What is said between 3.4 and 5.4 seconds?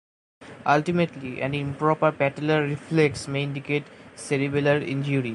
indicate cerebellar injury.